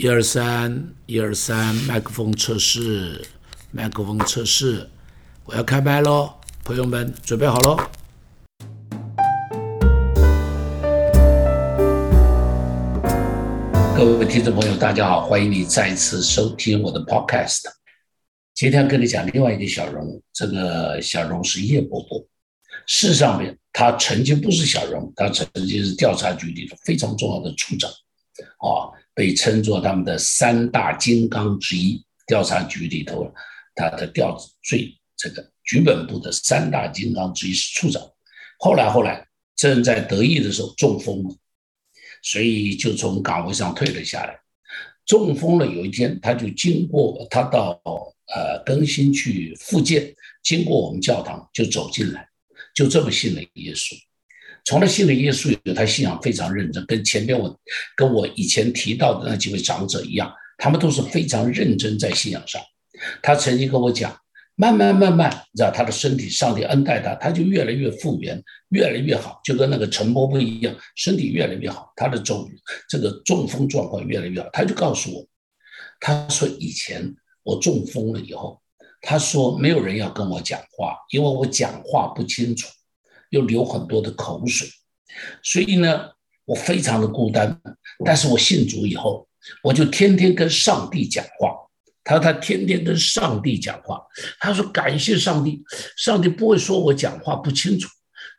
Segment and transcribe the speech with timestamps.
[0.00, 3.20] 一二三，一二三，麦克风测试，
[3.72, 4.88] 麦克风测试，
[5.44, 7.76] 我要开麦喽，朋友们准备好喽。
[13.96, 17.62] 各位听众朋友，大家好，欢迎你再次收听我的 Podcast。
[18.54, 22.24] 今天跟你讲另外一个小人物，这个小人物是叶伯伯。
[22.86, 32.00] 事实上面，他曾经不是小人物，他曾经是调查局里的非常重要的处长，啊，被称作他们的三大金刚之一。
[32.24, 33.34] 调查局里头，
[33.74, 38.00] 他的调最这个局本部的三大金刚之一是处长。
[38.60, 39.26] 后来后来
[39.56, 41.36] 正在得意的时候中风了，
[42.22, 44.38] 所以就从岗位上退了下来。
[45.04, 47.80] 中风了，有一天他就经过他到
[48.32, 50.14] 呃更新去复健，
[50.44, 52.28] 经过我们教堂就走进来。
[52.72, 53.96] 就这么信了耶稣，
[54.68, 57.58] 从他信了耶稣以后，他信仰非常认真，跟前面我
[57.96, 62.60] 跟我以前提到的那几位长者一样，他们都是非常认真在信仰上。
[63.22, 64.14] 他曾经跟我讲，
[64.56, 72.46] 慢慢慢慢，你知道他的身体，上帝恩待他，他就越来越复原，越来越好，就跟那个陈伯伯一样，身体越来越好，他的中
[72.90, 74.50] 这个中风状况越来越好。
[74.52, 75.26] 他就告诉我，
[75.98, 78.60] 他说以前我中风了以后。
[79.00, 82.66] 他说：“没有人要跟我讲话，因为我讲话不清楚，
[83.30, 84.68] 又流很多的口水，
[85.42, 86.10] 所以呢，
[86.44, 87.60] 我非常的孤单。
[88.04, 89.28] 但是我信主以后，
[89.62, 91.54] 我就天天跟上帝讲话。
[92.04, 94.00] 他说他天天跟上帝讲话。
[94.40, 95.62] 他说感谢上帝，
[95.96, 97.88] 上帝不会说我讲话不清楚，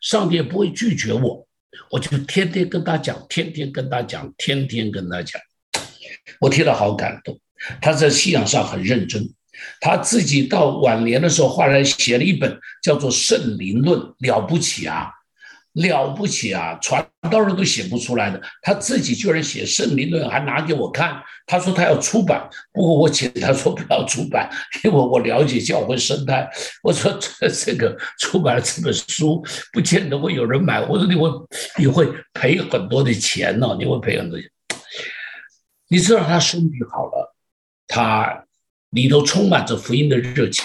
[0.00, 1.46] 上帝也不会拒绝我。
[1.90, 5.40] 我就天天跟他讲，天天跟他讲，天天跟他讲。
[6.40, 7.38] 我听了好感动。
[7.82, 9.28] 他在信仰上很认真。”
[9.80, 15.10] 他自己到晚年的时候，后来写了一本叫做《圣灵论》，了不起啊，
[15.74, 18.40] 了不起啊，传道人都写不出来的。
[18.62, 21.22] 他自己居然写《圣灵论》，还拿给我看。
[21.46, 24.50] 他说他要出版，不过我请他说不要出版，
[24.84, 26.48] 因为我了解教会生态。
[26.82, 30.80] 我说这这个出版了这本书，不见得会有人买。
[30.80, 31.30] 我说你会
[31.78, 34.50] 你会赔很多的钱呢，你会赔很多钱。
[35.88, 37.34] 你知道他身体好了，
[37.86, 38.44] 他。
[38.90, 40.64] 里头充满着福音的热情，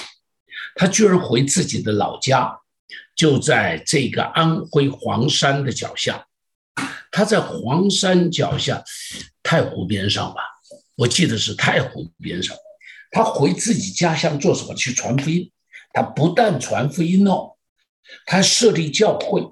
[0.75, 2.57] 他居然回自己的老家，
[3.15, 6.25] 就在这个安徽黄山的脚下。
[7.11, 8.83] 他在黄山脚下，
[9.43, 10.41] 太湖边上吧，
[10.95, 12.55] 我记得是太湖边上。
[13.11, 14.73] 他回自己家乡做什么？
[14.73, 15.51] 去传福音。
[15.93, 17.55] 他不但传福音哦，
[18.25, 19.47] 他设立教会，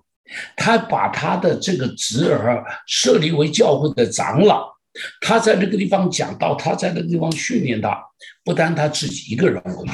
[0.58, 4.72] 他把他的这个侄儿设立为教会的长老。
[5.22, 7.98] 他在那个地方讲道，他在那个地方训练他，
[8.44, 9.94] 不单他自己一个人回去，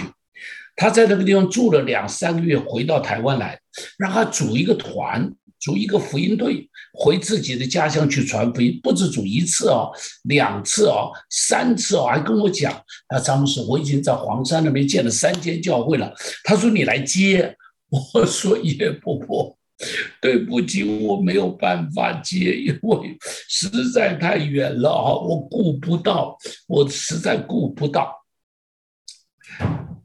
[0.75, 3.59] 他在那个地方住了两三个月，回到台湾来，
[3.97, 9.91] 让他组一个团，组一个福音队，回自己的家乡去传福音，不止组一次哦，
[10.23, 12.71] 两次哦，三次哦，还跟我讲，
[13.07, 17.55] 啊，张牧师，我已经在黄山那边建了三间教会了，他说你来接，
[17.89, 19.56] 我说叶婆婆。
[20.19, 23.17] 对不起，我没有办法接，因为
[23.47, 26.35] 实在太远了啊，我顾不到，
[26.67, 28.25] 我实在顾不到。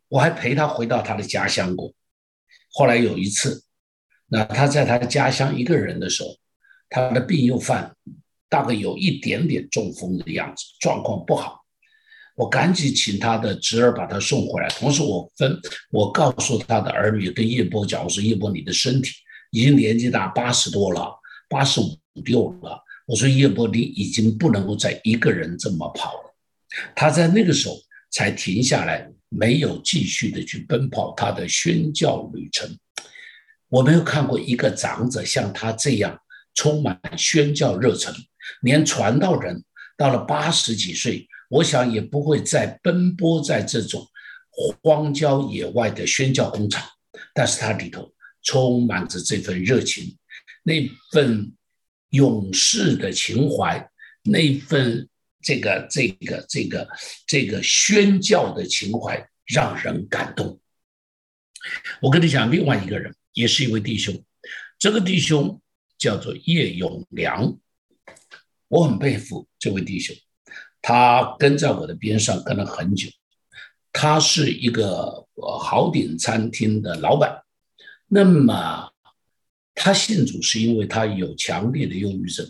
[0.09, 1.91] 我还陪他回到他的家乡过。
[2.75, 3.65] 后来有一次，
[4.29, 6.37] 那他在他的家乡一个人的时候，
[6.91, 7.97] 他的病又犯，
[8.51, 11.61] 大概有一点点中风的样子，状况不好。
[12.37, 15.59] 我赶紧请他的侄儿把他送回来，同时我分
[15.91, 19.13] 我告诉他的儿女跟叶波讲，我说叶波，你的身体。
[19.53, 21.15] 已经年纪大，八十多了，
[21.47, 22.83] 八十五六了。
[23.07, 26.35] 我说叶伯，你已经不能够再一个人这么跑了。
[26.97, 27.77] 他在那个时候
[28.11, 32.67] 才停下来，没有继续的去奔跑他的宣教旅程。
[33.69, 36.19] 我没有看过一个长者像他这样
[36.55, 38.15] 充满宣教热忱，
[38.63, 39.63] 连传道人
[39.99, 44.03] 到了八十几岁，我想也不会再奔波在这种
[44.83, 46.83] 荒郊野外的宣教工厂。
[47.35, 48.11] 但是他里头。
[48.43, 50.17] 充满着这份热情，
[50.63, 51.53] 那份
[52.11, 53.89] 勇士的情怀，
[54.23, 55.09] 那份
[55.41, 56.89] 这个这个这个
[57.27, 60.61] 这个宣教的情怀，让人感动。
[62.01, 64.25] 我跟你讲，另外一个人也是一位弟兄，
[64.79, 65.61] 这个弟兄
[65.97, 67.57] 叫做叶永良，
[68.69, 70.15] 我很佩服这位弟兄，
[70.81, 73.09] 他跟在我的边上跟了很久，
[73.93, 75.27] 他是一个
[75.61, 77.42] 豪鼎餐厅的老板。
[78.15, 78.93] 那么，
[79.75, 82.47] 他信主是因为他有强烈的忧郁症，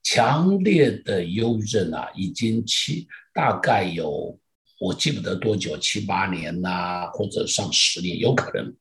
[0.00, 4.38] 强烈的忧郁症啊，已经七大概有
[4.78, 8.72] 我记不得多久，七八年呐，或者上十年，有可能，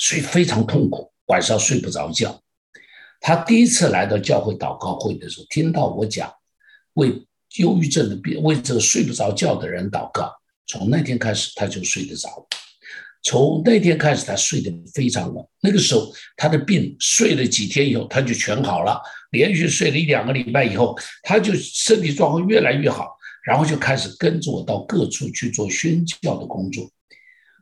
[0.00, 2.42] 所以非常痛苦，晚上睡不着觉。
[3.20, 6.28] 他第一次来到教会祷告会的时候，听到我讲
[6.94, 7.24] 为
[7.58, 10.34] 忧郁症的病，为这个睡不着觉的人祷告。
[10.66, 12.48] 从那天开始，他就睡得着。
[13.26, 15.44] 从那天开始，他睡得非常稳。
[15.60, 19.02] 那个时候，他的病睡了几天以后，他就全好了。
[19.32, 26.88] 连续睡了一两个礼拜以后，他就身体状况越来越好，然后就开始跟着我到各处去做宣教的工作。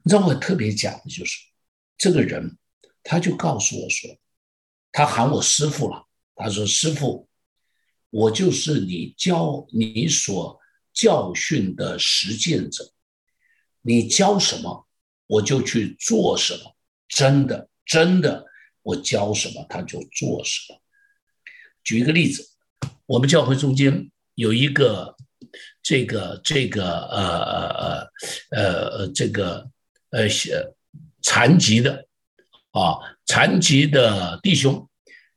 [0.03, 1.39] 你知道我特别讲的就是，
[1.97, 2.59] 这个人
[3.03, 4.19] 他就告诉我说，
[4.93, 6.05] 他喊我师傅了。
[6.37, 7.27] 他说：“师傅，
[8.11, 10.61] 我就是你教你所
[10.93, 12.93] 教训的实践者。
[13.81, 14.84] 你教什么，
[15.27, 16.75] 我就去做什么。
[17.09, 18.45] 真的，真的，
[18.83, 20.81] 我教什么，他就做什么。
[21.83, 22.49] 举一个例子，
[23.07, 25.15] 我们教会中间有一个
[25.83, 28.11] 这个这个呃呃
[28.51, 29.71] 呃呃这个
[30.11, 30.27] 呃
[31.23, 32.07] 残疾的
[32.73, 34.89] 啊残疾的弟兄。”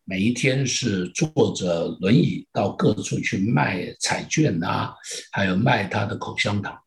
[0.09, 4.95] 每一天是坐着轮椅到各处去卖彩券啊，
[5.33, 6.81] 还有卖他的口香糖。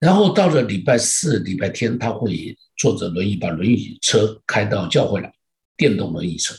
[0.00, 5.32] 然后到了礼拜四、礼拜天，他会坐着轮椅把轮椅车开到教会来，
[5.76, 6.54] 电动轮椅车。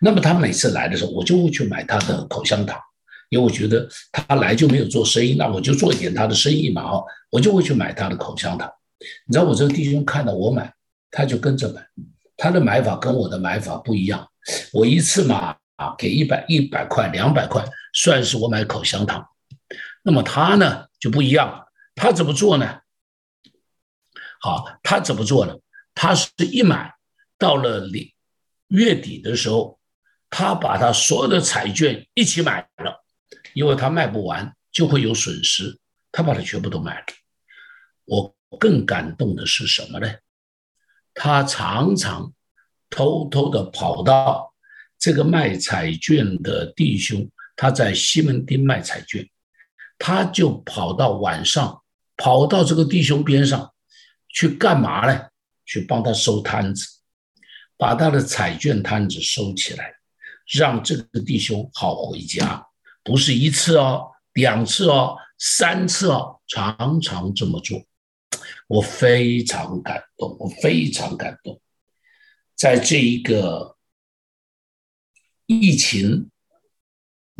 [0.00, 2.76] 那么他每次来的时候，我就会去买他的口香糖，
[3.30, 8.68] 因为我觉得他来就没有做生意，那我就做一点他的生意嘛，哦，我就会去买他的口香糖。
[9.26, 10.72] 你知道我这个弟兄看到我买，
[11.10, 11.80] 他就跟着买。
[12.36, 14.26] 他的买法跟我的买法不一样，
[14.72, 19.24] 我一次嘛啊给一百一百块两百块，算是我买口香糖。
[20.02, 22.80] 那么他呢就不一样，他怎么做呢？
[24.40, 25.56] 好，他怎么做呢？
[25.94, 26.94] 他是一买
[27.38, 28.12] 到了月
[28.68, 29.78] 月底的时候，
[30.30, 33.04] 他把他所有的彩券一起买了，
[33.54, 35.78] 因为他卖不完就会有损失，
[36.10, 37.06] 他把它全部都买了。
[38.04, 40.10] 我更感动的是什么呢？
[41.14, 42.32] 他常常
[42.88, 44.54] 偷偷的跑到
[44.98, 49.28] 这个卖彩券的弟兄，他在西门町卖彩券，
[49.98, 51.81] 他就跑到晚上，
[52.22, 53.74] 跑到这个弟兄边上
[54.28, 55.26] 去干嘛呢？
[55.64, 56.86] 去帮他收摊子，
[57.76, 59.92] 把他的彩券摊子收起来，
[60.46, 62.64] 让这个弟兄好回家。
[63.02, 67.82] 不是一次哦，两次哦，三次哦，常常这么做。
[68.68, 71.60] 我非常感动，我非常感动，
[72.54, 73.76] 在这一个
[75.46, 76.30] 疫情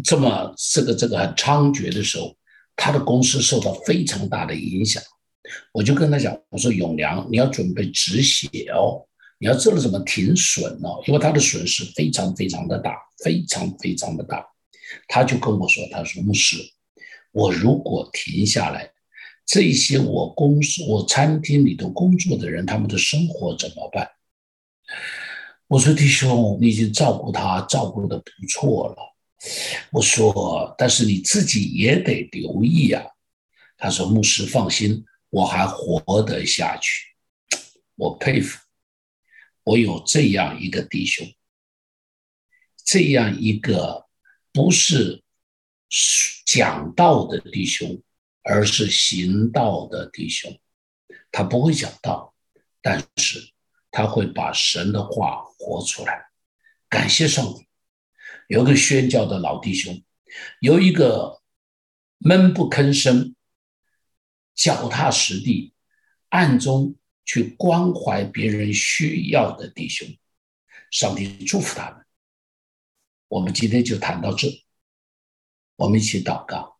[0.03, 2.37] 这么这个这个很猖獗的时候，
[2.77, 5.03] 他的公司受到非常大的影响。
[5.73, 9.07] 我就跟他讲，我说永良，你要准备止血哦，
[9.39, 14.47] 你要知道怎么停损哦，因为他的损失非常非常的大，非常非常的大。
[15.09, 16.57] 他就跟我说，他说牧师，
[17.33, 18.91] 我如果停下来。
[19.45, 24.09] 这些我公司、我餐厅里头工作的人，他们的生活怎么办？
[25.67, 29.12] 我说弟兄，你已经照顾他，照顾的不错了。
[29.91, 33.05] 我说，但是你自己也得留意啊。
[33.77, 37.15] 他说：“牧师放心，我还活得下去。”
[37.97, 38.59] 我佩服，
[39.65, 41.27] 我有这样一个弟兄，
[42.85, 44.07] 这样一个
[44.53, 45.23] 不是
[46.47, 48.03] 讲道的弟兄。
[48.45, 50.59] 而是行道的弟兄，
[51.31, 52.35] 他不会讲道，
[52.81, 53.53] 但是
[53.89, 56.27] 他会把神的话活出来。
[56.89, 57.69] 感谢上帝，
[58.49, 60.03] 有个宣教的老弟兄，
[60.61, 61.43] 有一个
[62.19, 63.35] 闷不吭声、
[64.55, 65.73] 脚踏实地、
[66.29, 70.09] 暗中去关怀别人需要的弟兄。
[70.91, 72.05] 上帝祝福他们。
[73.29, 74.49] 我们今天就谈到这，
[75.77, 76.79] 我们一起祷告。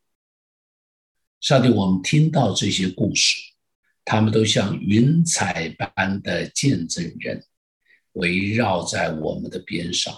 [1.41, 3.37] 上帝，我们听到这些故事，
[4.05, 7.43] 他们都像云彩般的见证人，
[8.13, 10.15] 围绕在我们的边上，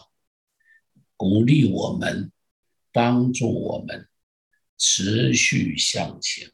[1.16, 2.32] 鼓励我们，
[2.92, 4.08] 帮助我们
[4.76, 6.50] 持续向前。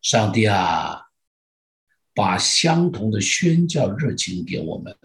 [0.00, 1.02] 上帝啊，
[2.14, 4.96] 把相同的宣教热情给我们，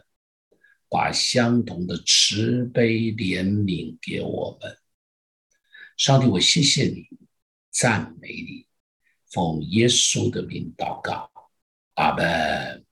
[0.89, 4.77] 把相同的慈悲怜悯给我们。
[5.97, 7.07] 上帝，我谢谢你。
[7.71, 8.67] 赞美你，
[9.31, 11.31] 奉耶稣的名祷告，
[11.95, 12.85] 阿门。